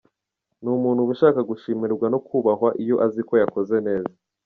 Ni 0.61 0.69
umuntu 0.77 0.99
ubu 1.01 1.11
ushaka 1.15 1.39
gushimirwa 1.49 2.05
no 2.13 2.19
kubahwa 2.27 2.69
iyo 2.83 2.95
aziko 3.05 3.33
yakoze 3.41 3.75
neza. 3.87 4.13